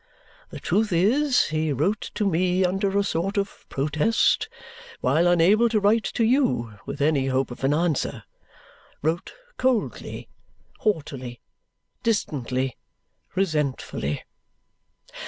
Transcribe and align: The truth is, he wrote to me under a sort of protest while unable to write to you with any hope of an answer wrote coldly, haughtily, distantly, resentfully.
The 0.49 0.59
truth 0.59 0.91
is, 0.91 1.43
he 1.49 1.71
wrote 1.71 2.01
to 2.15 2.25
me 2.27 2.65
under 2.65 2.97
a 2.97 3.03
sort 3.03 3.37
of 3.37 3.69
protest 3.69 4.49
while 4.99 5.27
unable 5.27 5.69
to 5.69 5.79
write 5.79 6.05
to 6.15 6.23
you 6.23 6.79
with 6.87 7.01
any 7.03 7.27
hope 7.27 7.51
of 7.51 7.63
an 7.63 7.71
answer 7.71 8.23
wrote 9.03 9.35
coldly, 9.57 10.27
haughtily, 10.79 11.39
distantly, 12.01 12.77
resentfully. 13.35 14.23